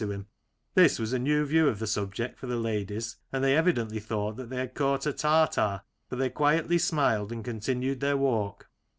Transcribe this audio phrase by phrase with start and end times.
[0.01, 0.27] 121 to
[0.81, 3.99] him," This was a new view of the subject for the ladies, and they evidently
[3.99, 8.67] thought they had caught a tartar, for they quietly smiled and continued their walk.